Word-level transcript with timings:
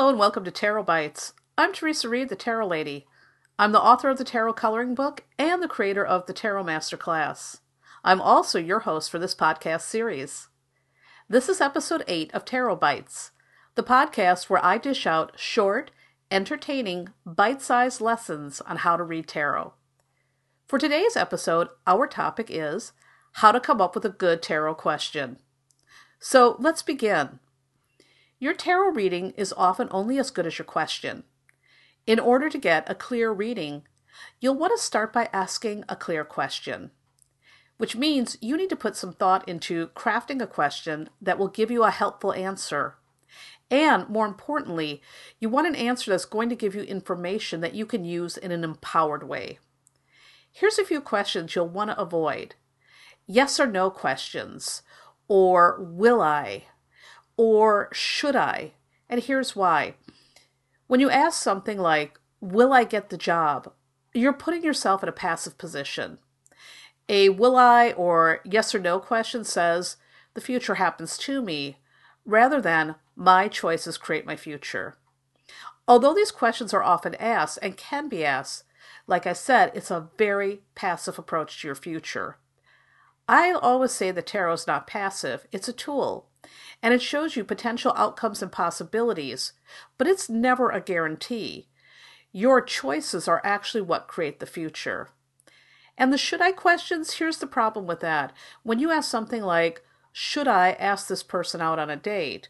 Hello 0.00 0.08
and 0.08 0.18
welcome 0.18 0.44
to 0.44 0.50
Tarot 0.50 0.84
Bites. 0.84 1.34
I'm 1.58 1.74
Teresa 1.74 2.08
Reed, 2.08 2.30
the 2.30 2.34
Tarot 2.34 2.66
Lady. 2.66 3.06
I'm 3.58 3.72
the 3.72 3.82
author 3.82 4.08
of 4.08 4.16
the 4.16 4.24
Tarot 4.24 4.54
Coloring 4.54 4.94
Book 4.94 5.24
and 5.38 5.62
the 5.62 5.68
creator 5.68 6.02
of 6.02 6.24
the 6.24 6.32
Tarot 6.32 6.64
Master 6.64 6.96
Class. 6.96 7.60
I'm 8.02 8.18
also 8.18 8.58
your 8.58 8.78
host 8.78 9.10
for 9.10 9.18
this 9.18 9.34
podcast 9.34 9.82
series. 9.82 10.48
This 11.28 11.50
is 11.50 11.60
episode 11.60 12.02
8 12.08 12.32
of 12.32 12.46
Tarot 12.46 12.76
Bites, 12.76 13.32
the 13.74 13.82
podcast 13.82 14.48
where 14.48 14.64
I 14.64 14.78
dish 14.78 15.06
out 15.06 15.38
short, 15.38 15.90
entertaining, 16.30 17.10
bite 17.26 17.60
sized 17.60 18.00
lessons 18.00 18.62
on 18.62 18.78
how 18.78 18.96
to 18.96 19.04
read 19.04 19.28
tarot. 19.28 19.74
For 20.66 20.78
today's 20.78 21.14
episode, 21.14 21.68
our 21.86 22.06
topic 22.06 22.46
is 22.48 22.94
how 23.32 23.52
to 23.52 23.60
come 23.60 23.82
up 23.82 23.94
with 23.94 24.06
a 24.06 24.08
good 24.08 24.40
tarot 24.40 24.76
question. 24.76 25.40
So 26.18 26.56
let's 26.58 26.80
begin. 26.80 27.38
Your 28.42 28.54
tarot 28.54 28.92
reading 28.92 29.34
is 29.36 29.52
often 29.54 29.88
only 29.90 30.18
as 30.18 30.30
good 30.30 30.46
as 30.46 30.58
your 30.58 30.64
question. 30.64 31.24
In 32.06 32.18
order 32.18 32.48
to 32.48 32.56
get 32.56 32.90
a 32.90 32.94
clear 32.94 33.30
reading, 33.30 33.82
you'll 34.40 34.54
want 34.54 34.72
to 34.74 34.82
start 34.82 35.12
by 35.12 35.28
asking 35.30 35.84
a 35.90 35.94
clear 35.94 36.24
question, 36.24 36.90
which 37.76 37.94
means 37.94 38.38
you 38.40 38.56
need 38.56 38.70
to 38.70 38.76
put 38.76 38.96
some 38.96 39.12
thought 39.12 39.46
into 39.46 39.88
crafting 39.88 40.40
a 40.40 40.46
question 40.46 41.10
that 41.20 41.38
will 41.38 41.48
give 41.48 41.70
you 41.70 41.84
a 41.84 41.90
helpful 41.90 42.32
answer. 42.32 42.96
And 43.70 44.08
more 44.08 44.26
importantly, 44.26 45.02
you 45.38 45.50
want 45.50 45.66
an 45.66 45.76
answer 45.76 46.10
that's 46.10 46.24
going 46.24 46.48
to 46.48 46.56
give 46.56 46.74
you 46.74 46.80
information 46.84 47.60
that 47.60 47.74
you 47.74 47.84
can 47.84 48.06
use 48.06 48.38
in 48.38 48.52
an 48.52 48.64
empowered 48.64 49.28
way. 49.28 49.58
Here's 50.50 50.78
a 50.78 50.84
few 50.84 51.02
questions 51.02 51.54
you'll 51.54 51.68
want 51.68 51.90
to 51.90 52.00
avoid 52.00 52.54
yes 53.26 53.60
or 53.60 53.66
no 53.66 53.90
questions, 53.90 54.80
or 55.28 55.78
will 55.78 56.22
I, 56.22 56.64
or 57.40 57.88
should 57.90 58.36
I? 58.36 58.72
And 59.08 59.22
here's 59.22 59.56
why. 59.56 59.94
When 60.88 61.00
you 61.00 61.08
ask 61.08 61.42
something 61.42 61.78
like, 61.78 62.20
Will 62.38 62.70
I 62.70 62.84
get 62.84 63.08
the 63.08 63.16
job? 63.16 63.72
you're 64.12 64.34
putting 64.34 64.62
yourself 64.62 65.02
in 65.02 65.08
a 65.08 65.12
passive 65.12 65.56
position. 65.56 66.18
A 67.08 67.30
will 67.30 67.56
I 67.56 67.92
or 67.92 68.40
yes 68.44 68.74
or 68.74 68.78
no 68.78 68.98
question 68.98 69.44
says, 69.44 69.96
The 70.34 70.42
future 70.42 70.74
happens 70.74 71.16
to 71.18 71.40
me, 71.40 71.78
rather 72.26 72.60
than 72.60 72.96
my 73.16 73.48
choices 73.48 73.96
create 73.96 74.26
my 74.26 74.36
future. 74.36 74.96
Although 75.88 76.12
these 76.12 76.30
questions 76.30 76.74
are 76.74 76.82
often 76.82 77.14
asked 77.14 77.58
and 77.62 77.74
can 77.74 78.10
be 78.10 78.22
asked, 78.22 78.64
like 79.06 79.26
I 79.26 79.32
said, 79.32 79.72
it's 79.74 79.90
a 79.90 80.10
very 80.18 80.60
passive 80.74 81.18
approach 81.18 81.62
to 81.62 81.68
your 81.68 81.74
future. 81.74 82.36
I 83.26 83.52
always 83.52 83.92
say 83.92 84.10
the 84.10 84.20
tarot 84.20 84.52
is 84.52 84.66
not 84.66 84.86
passive, 84.86 85.46
it's 85.52 85.68
a 85.68 85.72
tool 85.72 86.26
and 86.82 86.94
it 86.94 87.02
shows 87.02 87.36
you 87.36 87.44
potential 87.44 87.92
outcomes 87.96 88.42
and 88.42 88.50
possibilities, 88.50 89.52
but 89.98 90.06
it's 90.06 90.28
never 90.28 90.70
a 90.70 90.80
guarantee. 90.80 91.68
Your 92.32 92.60
choices 92.60 93.26
are 93.28 93.40
actually 93.44 93.82
what 93.82 94.08
create 94.08 94.40
the 94.40 94.46
future. 94.46 95.08
And 95.98 96.12
the 96.12 96.18
should 96.18 96.40
I 96.40 96.52
questions, 96.52 97.14
here's 97.14 97.38
the 97.38 97.46
problem 97.46 97.86
with 97.86 98.00
that. 98.00 98.32
When 98.62 98.78
you 98.78 98.90
ask 98.90 99.10
something 99.10 99.42
like, 99.42 99.82
should 100.12 100.48
I 100.48 100.72
ask 100.72 101.08
this 101.08 101.22
person 101.22 101.60
out 101.60 101.78
on 101.78 101.90
a 101.90 101.96
date? 101.96 102.48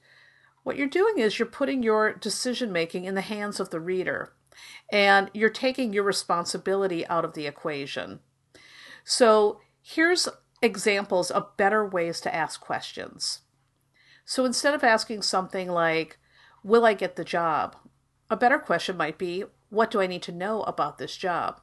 What 0.63 0.77
you're 0.77 0.87
doing 0.87 1.19
is 1.19 1.39
you're 1.39 1.47
putting 1.47 1.83
your 1.83 2.13
decision 2.13 2.71
making 2.71 3.05
in 3.05 3.15
the 3.15 3.21
hands 3.23 3.59
of 3.59 3.71
the 3.71 3.81
reader 3.81 4.33
and 4.93 5.31
you're 5.33 5.51
taking 5.51 5.93
your 5.93 6.05
responsibility 6.05 7.07
out 7.07 7.25
of 7.25 7.35
the 7.35 7.47
equation. 7.47 8.21
So 9.05 9.61
here's 9.83 10.29
examples 10.63 11.31
of 11.31 11.57
better 11.57 11.87
ways 11.87 12.21
to 12.21 12.35
ask 12.35 12.61
questions. 12.61 13.41
So 14.31 14.45
instead 14.45 14.75
of 14.75 14.85
asking 14.85 15.23
something 15.23 15.69
like, 15.69 16.17
Will 16.63 16.85
I 16.85 16.95
get 16.95 17.17
the 17.17 17.25
job? 17.25 17.75
A 18.31 18.37
better 18.37 18.61
question 18.61 18.97
might 18.97 19.19
be, 19.19 19.43
What 19.71 19.91
do 19.91 20.01
I 20.01 20.07
need 20.07 20.23
to 20.23 20.31
know 20.31 20.63
about 20.63 20.99
this 20.99 21.17
job? 21.17 21.61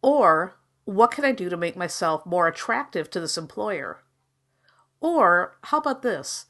Or, 0.00 0.54
What 0.86 1.10
can 1.10 1.26
I 1.26 1.32
do 1.32 1.50
to 1.50 1.58
make 1.58 1.76
myself 1.76 2.24
more 2.24 2.48
attractive 2.48 3.10
to 3.10 3.20
this 3.20 3.36
employer? 3.36 4.02
Or, 5.02 5.58
how 5.64 5.76
about 5.76 6.00
this? 6.00 6.46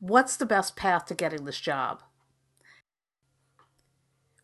What's 0.00 0.36
the 0.36 0.44
best 0.44 0.76
path 0.76 1.06
to 1.06 1.14
getting 1.14 1.46
this 1.46 1.58
job? 1.58 2.02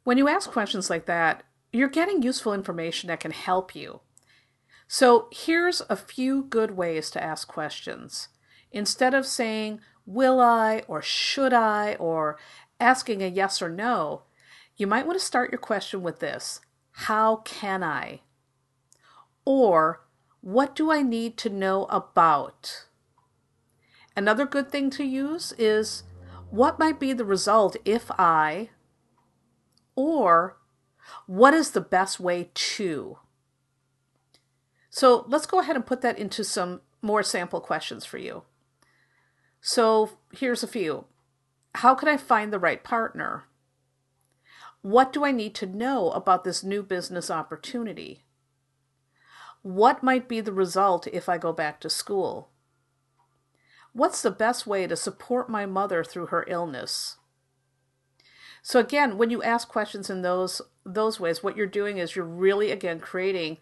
When 0.04 0.16
you 0.16 0.26
ask 0.26 0.50
questions 0.50 0.88
like 0.88 1.04
that, 1.04 1.43
you're 1.70 1.91
getting 1.91 2.22
useful 2.22 2.54
information 2.54 3.08
that 3.08 3.20
can 3.20 3.32
help 3.32 3.76
you. 3.76 4.00
So, 4.88 5.28
here's 5.32 5.82
a 5.91 5.97
few 5.97 6.44
good 6.44 6.78
ways 6.78 7.10
to 7.10 7.22
ask 7.22 7.47
questions. 7.47 8.28
Instead 8.72 9.15
of 9.15 9.27
saying, 9.27 9.81
will 10.04 10.41
I 10.41 10.82
or 10.88 11.03
should 11.03 11.53
I 11.53 11.94
or 11.94 12.38
asking 12.78 13.22
a 13.22 13.28
yes 13.28 13.62
or 13.62 13.69
no, 13.69 14.22
you 14.77 14.87
might 14.87 15.06
want 15.06 15.19
to 15.19 15.25
start 15.25 15.50
your 15.50 15.59
question 15.59 16.03
with 16.03 16.21
this 16.21 16.60
How 16.93 17.37
can 17.37 17.82
I? 17.82 18.21
Or, 19.44 20.03
what 20.41 20.75
do 20.75 20.91
I 20.91 21.03
need 21.03 21.37
to 21.38 21.49
know 21.49 21.84
about? 21.87 22.87
Another 24.16 24.47
good 24.47 24.71
thing 24.71 24.91
to 24.91 25.05
use 25.05 25.53
is 25.59 26.03
what 26.50 26.78
might 26.78 26.99
be 26.99 27.12
the 27.12 27.25
result 27.25 27.76
if 27.84 28.10
I, 28.12 28.71
or 29.94 30.56
what 31.26 31.55
is 31.55 31.71
the 31.71 31.81
best 31.81 32.19
way 32.19 32.50
to? 32.55 33.19
So 34.91 35.25
let's 35.28 35.47
go 35.47 35.60
ahead 35.60 35.76
and 35.76 35.84
put 35.87 36.00
that 36.03 36.19
into 36.19 36.43
some 36.44 36.81
more 37.03 37.22
sample 37.22 37.60
questions 37.60 38.05
for 38.05 38.19
you. 38.19 38.43
So 39.69 40.10
here's 40.31 40.62
a 40.62 40.69
few. 40.69 41.06
How 41.75 41.97
can 41.97 42.09
I 42.09 42.16
find 42.16 42.53
the 42.53 42.59
right 42.60 42.84
partner? 42.84 43.47
What 44.81 45.12
do 45.12 45.25
I 45.25 45.32
need 45.32 45.56
to 45.56 45.66
know 45.66 46.12
about 46.12 46.44
this 46.44 46.62
new 46.62 46.84
business 46.84 47.32
opportunity? 47.32 48.22
What 49.62 50.05
might 50.05 50.28
be 50.28 50.41
the 50.41 50.53
result 50.53 51.09
if 51.09 51.28
I 51.28 51.37
go 51.37 51.53
back 51.53 51.81
to 51.81 51.91
school? 51.91 52.50
What's 53.93 54.22
the 54.22 54.31
best 54.31 54.69
way 54.69 54.87
to 54.87 54.94
support 54.94 55.50
my 55.50 55.66
mother 55.66 56.05
through 56.05 56.26
her 56.26 56.44
illness? 56.47 57.16
So 58.62 58.78
again, 58.78 59.19
when 59.19 59.31
you 59.31 59.43
ask 59.43 59.66
questions 59.66 60.09
in 60.09 60.22
those 60.22 60.62
those 60.84 61.19
ways, 61.19 61.43
what 61.43 61.56
you're 61.56 61.66
doing 61.66 61.99
is 61.99 62.15
you're 62.15 62.25
really 62.25 62.71
again 62.71 63.00
creating 63.00 63.59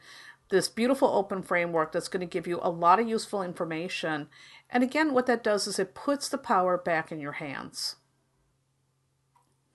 this 0.51 0.69
beautiful 0.69 1.09
open 1.09 1.43
framework 1.43 1.93
that's 1.93 2.09
going 2.09 2.21
to 2.21 2.27
give 2.27 2.47
you 2.47 2.59
a 2.63 2.71
lot 2.71 3.01
of 3.01 3.09
useful 3.09 3.43
information. 3.43 4.29
And 4.71 4.83
again, 4.83 5.13
what 5.13 5.27
that 5.27 5.45
does 5.45 5.67
is 5.67 5.79
it 5.79 5.95
puts 5.95 6.29
the 6.29 6.39
power 6.39 6.77
back 6.77 7.11
in 7.11 7.21
your 7.21 7.33
hands. 7.33 7.97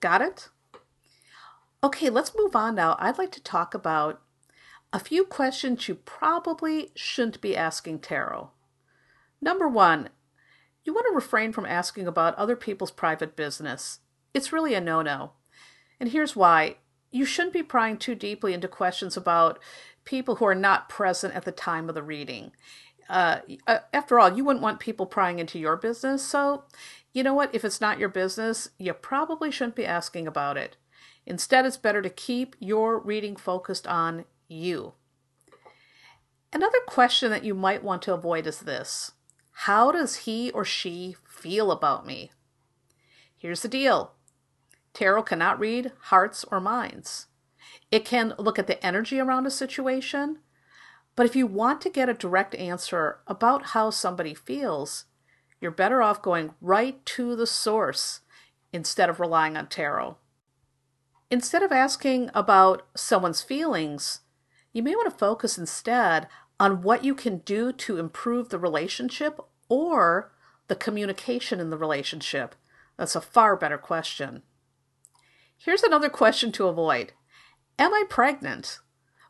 Got 0.00 0.22
it? 0.22 0.48
Okay, 1.82 2.10
let's 2.10 2.36
move 2.36 2.54
on 2.54 2.74
now. 2.74 2.96
I'd 2.98 3.18
like 3.18 3.32
to 3.32 3.42
talk 3.42 3.74
about 3.74 4.20
a 4.92 5.00
few 5.00 5.24
questions 5.24 5.88
you 5.88 5.94
probably 5.94 6.90
shouldn't 6.94 7.40
be 7.40 7.56
asking 7.56 8.00
tarot. 8.00 8.50
Number 9.40 9.68
one, 9.68 10.10
you 10.84 10.92
want 10.92 11.06
to 11.08 11.14
refrain 11.14 11.52
from 11.52 11.66
asking 11.66 12.06
about 12.06 12.34
other 12.34 12.56
people's 12.56 12.90
private 12.90 13.36
business. 13.36 14.00
It's 14.34 14.52
really 14.52 14.74
a 14.74 14.80
no 14.80 15.02
no. 15.02 15.32
And 15.98 16.10
here's 16.10 16.34
why 16.34 16.76
you 17.10 17.24
shouldn't 17.24 17.52
be 17.52 17.62
prying 17.62 17.98
too 17.98 18.14
deeply 18.14 18.52
into 18.54 18.68
questions 18.68 19.16
about 19.16 19.58
people 20.04 20.36
who 20.36 20.44
are 20.44 20.54
not 20.54 20.88
present 20.88 21.34
at 21.34 21.44
the 21.44 21.52
time 21.52 21.88
of 21.88 21.94
the 21.94 22.02
reading. 22.02 22.52
Uh, 23.08 23.40
uh, 23.66 23.78
after 23.92 24.20
all, 24.20 24.36
you 24.36 24.44
wouldn't 24.44 24.62
want 24.62 24.80
people 24.80 25.06
prying 25.06 25.38
into 25.38 25.58
your 25.58 25.76
business, 25.76 26.24
so 26.24 26.64
you 27.12 27.22
know 27.22 27.34
what? 27.34 27.54
If 27.54 27.64
it's 27.64 27.80
not 27.80 27.98
your 27.98 28.08
business, 28.08 28.70
you 28.78 28.92
probably 28.92 29.50
shouldn't 29.50 29.74
be 29.74 29.86
asking 29.86 30.26
about 30.26 30.56
it. 30.56 30.76
Instead, 31.26 31.66
it's 31.66 31.76
better 31.76 32.02
to 32.02 32.10
keep 32.10 32.56
your 32.60 32.98
reading 32.98 33.36
focused 33.36 33.86
on 33.86 34.24
you. 34.48 34.94
Another 36.52 36.78
question 36.86 37.30
that 37.30 37.44
you 37.44 37.54
might 37.54 37.84
want 37.84 38.02
to 38.02 38.14
avoid 38.14 38.46
is 38.46 38.60
this 38.60 39.12
How 39.52 39.92
does 39.92 40.16
he 40.16 40.50
or 40.52 40.64
she 40.64 41.16
feel 41.28 41.70
about 41.70 42.06
me? 42.06 42.30
Here's 43.36 43.62
the 43.62 43.68
deal 43.68 44.12
tarot 44.92 45.22
cannot 45.24 45.58
read 45.58 45.92
hearts 46.04 46.44
or 46.50 46.60
minds. 46.60 47.26
It 47.90 48.04
can 48.04 48.34
look 48.38 48.58
at 48.58 48.66
the 48.66 48.84
energy 48.84 49.18
around 49.18 49.46
a 49.46 49.50
situation, 49.50 50.38
but 51.16 51.26
if 51.26 51.34
you 51.36 51.46
want 51.46 51.80
to 51.82 51.90
get 51.90 52.08
a 52.08 52.14
direct 52.14 52.54
answer 52.54 53.20
about 53.26 53.66
how 53.66 53.90
somebody 53.90 54.34
feels, 54.34 55.04
you're 55.60 55.70
better 55.70 56.02
off 56.02 56.22
going 56.22 56.54
right 56.60 57.04
to 57.04 57.36
the 57.36 57.46
source 57.46 58.20
instead 58.72 59.10
of 59.10 59.20
relying 59.20 59.56
on 59.56 59.66
tarot. 59.66 60.16
Instead 61.30 61.62
of 61.62 61.72
asking 61.72 62.30
about 62.34 62.86
someone's 62.96 63.42
feelings, 63.42 64.20
you 64.72 64.82
may 64.82 64.94
want 64.94 65.10
to 65.10 65.16
focus 65.16 65.58
instead 65.58 66.28
on 66.58 66.82
what 66.82 67.04
you 67.04 67.14
can 67.14 67.38
do 67.38 67.72
to 67.72 67.98
improve 67.98 68.48
the 68.48 68.58
relationship 68.58 69.40
or 69.68 70.32
the 70.68 70.76
communication 70.76 71.60
in 71.60 71.70
the 71.70 71.78
relationship. 71.78 72.54
That's 72.96 73.16
a 73.16 73.20
far 73.20 73.56
better 73.56 73.78
question. 73.78 74.42
Here's 75.56 75.82
another 75.82 76.08
question 76.08 76.52
to 76.52 76.68
avoid 76.68 77.12
Am 77.78 77.92
I 77.94 78.04
pregnant? 78.08 78.80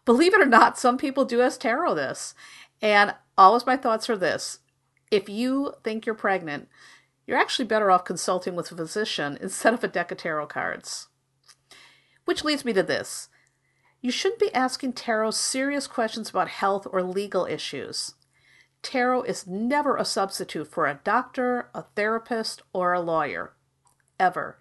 Believe 0.04 0.34
it 0.34 0.40
or 0.40 0.46
not, 0.46 0.78
some 0.78 0.98
people 0.98 1.24
do 1.24 1.40
ask 1.40 1.60
tarot 1.60 1.94
this. 1.94 2.34
And 2.82 3.14
always 3.36 3.66
my 3.66 3.76
thoughts 3.76 4.08
are 4.10 4.16
this 4.16 4.60
if 5.10 5.28
you 5.28 5.74
think 5.82 6.06
you're 6.06 6.14
pregnant, 6.14 6.68
you're 7.26 7.38
actually 7.38 7.64
better 7.64 7.90
off 7.90 8.04
consulting 8.04 8.54
with 8.54 8.70
a 8.72 8.76
physician 8.76 9.38
instead 9.40 9.74
of 9.74 9.84
a 9.84 9.88
deck 9.88 10.10
of 10.10 10.18
tarot 10.18 10.46
cards. 10.46 11.08
Which 12.24 12.44
leads 12.44 12.64
me 12.64 12.72
to 12.72 12.82
this. 12.82 13.28
You 14.00 14.10
shouldn't 14.10 14.40
be 14.40 14.54
asking 14.54 14.94
tarot 14.94 15.32
serious 15.32 15.86
questions 15.86 16.30
about 16.30 16.48
health 16.48 16.86
or 16.90 17.02
legal 17.02 17.44
issues. 17.46 18.14
Tarot 18.82 19.22
is 19.22 19.46
never 19.46 19.96
a 19.96 20.04
substitute 20.04 20.66
for 20.66 20.86
a 20.86 21.00
doctor, 21.04 21.68
a 21.74 21.82
therapist, 21.94 22.62
or 22.72 22.94
a 22.94 23.00
lawyer. 23.00 23.52
Ever. 24.18 24.58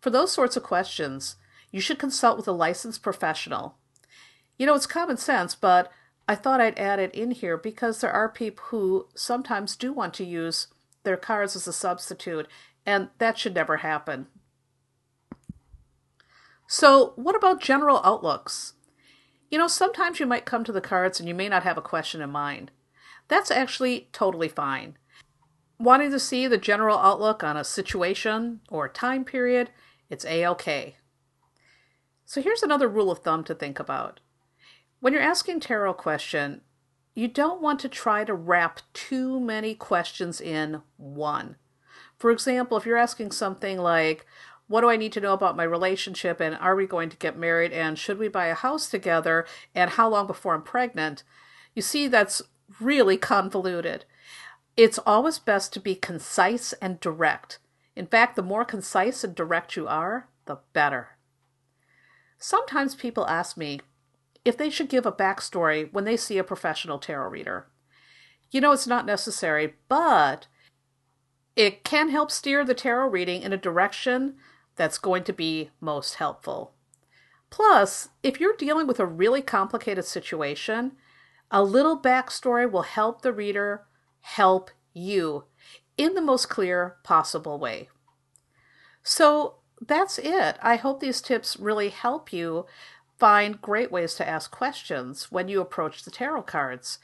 For 0.00 0.10
those 0.10 0.32
sorts 0.32 0.56
of 0.56 0.62
questions, 0.62 1.36
you 1.70 1.80
should 1.80 1.98
consult 1.98 2.36
with 2.36 2.48
a 2.48 2.52
licensed 2.52 3.02
professional. 3.02 3.76
You 4.58 4.66
know, 4.66 4.74
it's 4.74 4.86
common 4.86 5.16
sense, 5.16 5.54
but 5.54 5.90
I 6.28 6.34
thought 6.34 6.60
I'd 6.60 6.78
add 6.78 6.98
it 6.98 7.14
in 7.14 7.30
here 7.30 7.56
because 7.56 8.00
there 8.00 8.12
are 8.12 8.28
people 8.28 8.64
who 8.68 9.08
sometimes 9.14 9.76
do 9.76 9.92
want 9.92 10.14
to 10.14 10.24
use 10.24 10.68
their 11.04 11.16
cards 11.16 11.54
as 11.54 11.66
a 11.66 11.72
substitute, 11.72 12.48
and 12.84 13.08
that 13.18 13.38
should 13.38 13.54
never 13.54 13.78
happen. 13.78 14.26
So, 16.68 17.12
what 17.16 17.36
about 17.36 17.60
general 17.60 18.00
outlooks? 18.04 18.74
You 19.50 19.58
know, 19.58 19.68
sometimes 19.68 20.18
you 20.18 20.26
might 20.26 20.44
come 20.44 20.64
to 20.64 20.72
the 20.72 20.80
cards 20.80 21.20
and 21.20 21.28
you 21.28 21.34
may 21.34 21.48
not 21.48 21.62
have 21.62 21.78
a 21.78 21.82
question 21.82 22.20
in 22.20 22.30
mind. 22.30 22.72
That's 23.28 23.50
actually 23.50 24.08
totally 24.12 24.48
fine. 24.48 24.96
Wanting 25.78 26.10
to 26.10 26.18
see 26.18 26.46
the 26.46 26.58
general 26.58 26.98
outlook 26.98 27.44
on 27.44 27.56
a 27.56 27.62
situation 27.62 28.60
or 28.68 28.88
time 28.88 29.24
period, 29.24 29.70
it's 30.10 30.24
a 30.24 30.46
okay. 30.46 30.96
So 32.28 32.42
here's 32.42 32.64
another 32.64 32.88
rule 32.88 33.12
of 33.12 33.20
thumb 33.20 33.44
to 33.44 33.54
think 33.54 33.78
about. 33.78 34.18
When 34.98 35.12
you're 35.12 35.22
asking 35.22 35.60
tarot 35.60 35.94
question, 35.94 36.62
you 37.14 37.28
don't 37.28 37.62
want 37.62 37.78
to 37.80 37.88
try 37.88 38.24
to 38.24 38.34
wrap 38.34 38.80
too 38.92 39.38
many 39.38 39.76
questions 39.76 40.40
in 40.40 40.82
one. 40.96 41.54
For 42.18 42.32
example, 42.32 42.76
if 42.76 42.84
you're 42.84 42.96
asking 42.96 43.30
something 43.30 43.78
like, 43.78 44.26
what 44.66 44.80
do 44.80 44.90
I 44.90 44.96
need 44.96 45.12
to 45.12 45.20
know 45.20 45.34
about 45.34 45.56
my 45.56 45.62
relationship 45.62 46.40
and 46.40 46.56
are 46.56 46.74
we 46.74 46.86
going 46.88 47.10
to 47.10 47.16
get 47.16 47.38
married 47.38 47.72
and 47.72 47.96
should 47.96 48.18
we 48.18 48.26
buy 48.26 48.46
a 48.46 48.54
house 48.54 48.90
together 48.90 49.46
and 49.72 49.90
how 49.90 50.08
long 50.08 50.26
before 50.26 50.54
I'm 50.54 50.62
pregnant? 50.62 51.22
You 51.76 51.82
see, 51.82 52.08
that's 52.08 52.42
really 52.80 53.16
convoluted. 53.16 54.04
It's 54.76 54.98
always 55.06 55.38
best 55.38 55.72
to 55.74 55.80
be 55.80 55.94
concise 55.94 56.72
and 56.74 56.98
direct. 56.98 57.60
In 57.94 58.06
fact, 58.06 58.34
the 58.34 58.42
more 58.42 58.64
concise 58.64 59.22
and 59.22 59.32
direct 59.32 59.76
you 59.76 59.86
are, 59.86 60.28
the 60.46 60.58
better. 60.72 61.15
Sometimes 62.38 62.94
people 62.94 63.26
ask 63.26 63.56
me 63.56 63.80
if 64.44 64.56
they 64.56 64.70
should 64.70 64.88
give 64.88 65.06
a 65.06 65.12
backstory 65.12 65.92
when 65.92 66.04
they 66.04 66.16
see 66.16 66.38
a 66.38 66.44
professional 66.44 66.98
tarot 66.98 67.30
reader. 67.30 67.66
You 68.50 68.60
know, 68.60 68.72
it's 68.72 68.86
not 68.86 69.06
necessary, 69.06 69.74
but 69.88 70.46
it 71.56 71.82
can 71.84 72.10
help 72.10 72.30
steer 72.30 72.64
the 72.64 72.74
tarot 72.74 73.08
reading 73.08 73.42
in 73.42 73.52
a 73.52 73.56
direction 73.56 74.36
that's 74.76 74.98
going 74.98 75.24
to 75.24 75.32
be 75.32 75.70
most 75.80 76.14
helpful. 76.14 76.72
Plus, 77.50 78.10
if 78.22 78.38
you're 78.38 78.56
dealing 78.56 78.86
with 78.86 79.00
a 79.00 79.06
really 79.06 79.42
complicated 79.42 80.04
situation, 80.04 80.92
a 81.50 81.62
little 81.62 81.98
backstory 81.98 82.70
will 82.70 82.82
help 82.82 83.22
the 83.22 83.32
reader 83.32 83.86
help 84.20 84.70
you 84.92 85.44
in 85.96 86.14
the 86.14 86.20
most 86.20 86.48
clear 86.48 86.96
possible 87.02 87.58
way. 87.58 87.88
So 89.02 89.56
that's 89.80 90.18
it. 90.18 90.56
I 90.62 90.76
hope 90.76 91.00
these 91.00 91.20
tips 91.20 91.58
really 91.58 91.90
help 91.90 92.32
you 92.32 92.66
find 93.18 93.60
great 93.60 93.90
ways 93.90 94.14
to 94.14 94.28
ask 94.28 94.50
questions 94.50 95.30
when 95.32 95.48
you 95.48 95.60
approach 95.60 96.02
the 96.02 96.10
tarot 96.10 96.42
cards. 96.42 96.98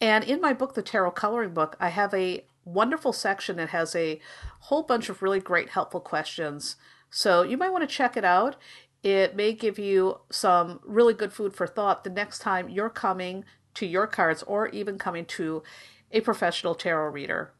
And 0.00 0.24
in 0.24 0.40
my 0.40 0.52
book, 0.52 0.74
The 0.74 0.82
Tarot 0.82 1.12
Coloring 1.12 1.54
Book, 1.54 1.76
I 1.80 1.88
have 1.88 2.12
a 2.12 2.44
wonderful 2.64 3.12
section 3.12 3.56
that 3.56 3.70
has 3.70 3.94
a 3.94 4.20
whole 4.60 4.82
bunch 4.82 5.08
of 5.08 5.22
really 5.22 5.40
great, 5.40 5.70
helpful 5.70 6.00
questions. 6.00 6.76
So 7.10 7.42
you 7.42 7.56
might 7.56 7.72
want 7.72 7.88
to 7.88 7.94
check 7.94 8.16
it 8.16 8.24
out. 8.24 8.56
It 9.02 9.36
may 9.36 9.52
give 9.52 9.78
you 9.78 10.20
some 10.30 10.80
really 10.84 11.14
good 11.14 11.32
food 11.32 11.54
for 11.54 11.66
thought 11.66 12.04
the 12.04 12.10
next 12.10 12.40
time 12.40 12.68
you're 12.68 12.90
coming 12.90 13.44
to 13.74 13.86
your 13.86 14.06
cards 14.06 14.42
or 14.42 14.68
even 14.68 14.98
coming 14.98 15.24
to 15.26 15.62
a 16.10 16.20
professional 16.20 16.74
tarot 16.74 17.10
reader. 17.10 17.52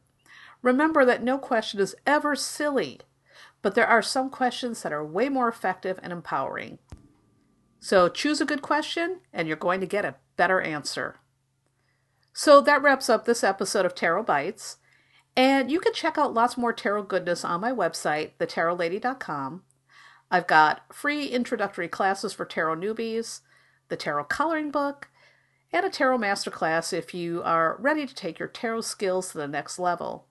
Remember 0.61 1.05
that 1.05 1.23
no 1.23 1.37
question 1.37 1.79
is 1.79 1.95
ever 2.05 2.35
silly, 2.35 2.99
but 3.67 3.75
there 3.75 3.85
are 3.85 4.01
some 4.01 4.29
questions 4.29 4.81
that 4.81 4.93
are 4.93 5.05
way 5.05 5.27
more 5.27 5.49
effective 5.49 5.99
and 6.01 6.13
empowering. 6.13 6.79
So 7.81 8.07
choose 8.07 8.39
a 8.39 8.45
good 8.45 8.61
question 8.61 9.19
and 9.33 9.45
you're 9.45 9.57
going 9.57 9.81
to 9.81 9.85
get 9.85 10.05
a 10.05 10.15
better 10.37 10.61
answer. 10.61 11.17
So 12.31 12.61
that 12.61 12.81
wraps 12.81 13.09
up 13.09 13.25
this 13.25 13.43
episode 13.43 13.85
of 13.85 13.93
Tarot 13.93 14.23
Bites. 14.23 14.77
And 15.35 15.69
you 15.69 15.81
can 15.81 15.91
check 15.91 16.17
out 16.17 16.33
lots 16.33 16.55
more 16.55 16.71
tarot 16.71 17.03
goodness 17.03 17.43
on 17.43 17.59
my 17.59 17.73
website, 17.73 18.37
thetarotlady.com. 18.39 19.63
I've 20.31 20.47
got 20.47 20.83
free 20.93 21.27
introductory 21.27 21.89
classes 21.89 22.31
for 22.31 22.45
tarot 22.45 22.77
newbies, 22.77 23.41
the 23.89 23.97
tarot 23.97 24.23
coloring 24.23 24.71
book, 24.71 25.09
and 25.73 25.85
a 25.85 25.89
tarot 25.89 26.19
masterclass 26.19 26.93
if 26.93 27.13
you 27.13 27.43
are 27.43 27.75
ready 27.81 28.07
to 28.07 28.15
take 28.15 28.39
your 28.39 28.47
tarot 28.47 28.79
skills 28.79 29.33
to 29.33 29.39
the 29.39 29.45
next 29.45 29.77
level. 29.77 30.26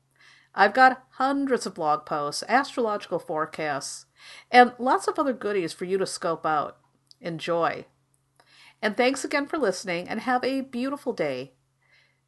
I've 0.58 0.72
got 0.72 1.04
hundreds 1.10 1.66
of 1.66 1.74
blog 1.74 2.06
posts, 2.06 2.42
astrological 2.48 3.18
forecasts, 3.18 4.06
and 4.50 4.72
lots 4.78 5.06
of 5.06 5.18
other 5.18 5.34
goodies 5.34 5.74
for 5.74 5.84
you 5.84 5.98
to 5.98 6.06
scope 6.06 6.46
out. 6.46 6.78
Enjoy. 7.20 7.84
And 8.80 8.96
thanks 8.96 9.22
again 9.22 9.46
for 9.46 9.58
listening 9.58 10.08
and 10.08 10.20
have 10.20 10.42
a 10.42 10.62
beautiful 10.62 11.12
day. 11.12 11.52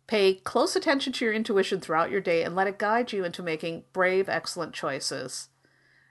Pay 0.06 0.34
close 0.34 0.76
attention 0.76 1.12
to 1.14 1.24
your 1.24 1.32
intuition 1.32 1.80
throughout 1.80 2.10
your 2.10 2.20
day 2.20 2.42
and 2.42 2.54
let 2.54 2.66
it 2.66 2.78
guide 2.78 3.12
you 3.12 3.24
into 3.24 3.42
making 3.42 3.84
brave, 3.94 4.28
excellent 4.28 4.74
choices. 4.74 5.48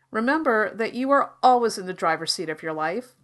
Remember 0.10 0.74
that 0.74 0.94
you 0.94 1.12
are 1.12 1.34
always 1.44 1.78
in 1.78 1.86
the 1.86 1.94
driver's 1.94 2.34
seat 2.34 2.50
of 2.50 2.63
your 2.63 2.74
life. 2.74 3.16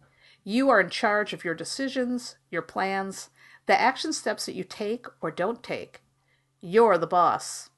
You 0.44 0.69
are 0.69 0.80
in 0.80 0.89
charge 0.89 1.34
of 1.34 1.44
your 1.44 1.56
decisions, 1.56 2.36
your 2.51 2.62
plans, 2.62 3.30
the 3.66 3.80
action 3.80 4.13
steps 4.13 4.46
that 4.46 4.56
you 4.56 4.63
take 4.63 5.07
or 5.22 5.31
don't 5.31 5.63
take. 5.63 6.01
You're 6.62 6.98
the 6.98 7.07
boss. 7.07 7.69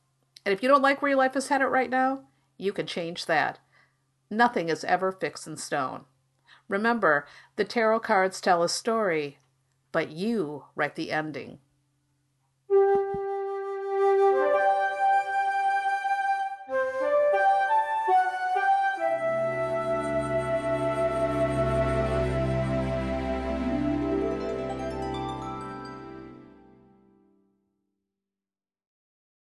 And 0.45 0.53
if 0.53 0.61
you 0.61 0.69
don't 0.69 0.81
like 0.81 1.01
where 1.01 1.09
your 1.09 1.17
life 1.17 1.35
is 1.35 1.47
headed 1.47 1.67
right 1.67 1.89
now, 1.89 2.21
you 2.57 2.71
can 2.71 2.85
change 2.85 3.25
that. 3.25 3.59
Nothing 4.29 4.69
is 4.69 4.83
ever 4.83 5.11
fixed 5.11 5.47
in 5.47 5.57
stone. 5.57 6.05
Remember, 6.67 7.27
the 7.55 7.65
tarot 7.65 7.99
cards 8.01 8.39
tell 8.39 8.63
a 8.63 8.69
story, 8.69 9.39
but 9.91 10.11
you 10.11 10.65
write 10.75 10.95
the 10.95 11.11
ending. 11.11 11.59